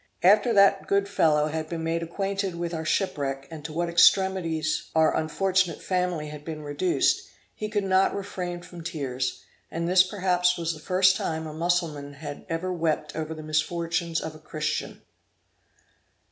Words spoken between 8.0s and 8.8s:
refrain